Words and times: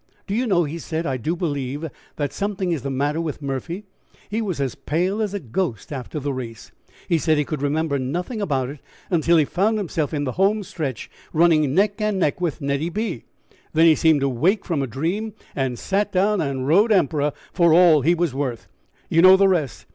"Do 0.25 0.33
you 0.33 0.47
know," 0.47 0.63
he 0.63 0.79
said, 0.79 1.05
"I 1.05 1.17
do 1.17 1.35
believe 1.35 1.87
that 2.15 2.33
something 2.33 2.71
is 2.71 2.81
the 2.81 2.89
matter 2.89 3.21
with 3.21 3.39
Murphy. 3.39 3.83
He 4.31 4.41
was 4.41 4.59
as 4.59 4.73
pale 4.73 5.21
as 5.21 5.35
a 5.35 5.39
ghost 5.39 5.93
after 5.93 6.19
the 6.19 6.33
race. 6.33 6.71
He 7.07 7.19
said 7.19 7.37
he 7.37 7.45
could 7.45 7.61
remember 7.61 7.99
nothing 7.99 8.41
about 8.41 8.69
it 8.69 8.79
until 9.11 9.37
he 9.37 9.45
found 9.45 9.77
himself 9.77 10.11
in 10.11 10.23
the 10.23 10.31
home 10.41 10.63
stretch 10.63 11.07
running 11.33 11.75
neck 11.75 12.01
and 12.01 12.17
neck 12.17 12.41
with 12.41 12.61
Nettie 12.61 12.89
B. 12.89 13.25
Then 13.73 13.85
he 13.85 13.93
seemed 13.93 14.21
to 14.21 14.27
wake 14.29 14.65
from 14.65 14.81
a 14.81 14.87
dream, 14.87 15.35
and 15.55 15.77
sat 15.77 16.11
down 16.11 16.41
and 16.41 16.67
rode 16.67 16.91
Emperor 16.91 17.31
for 17.53 17.71
all 17.71 18.01
he 18.01 18.15
was 18.15 18.33
worth. 18.33 18.67
You 19.07 19.21
know 19.21 19.37
the 19.37 19.47
rest. 19.47 19.85